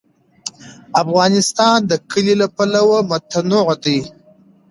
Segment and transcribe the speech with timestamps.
[1.03, 3.99] افغانستان د کلي له پلوه متنوع دی.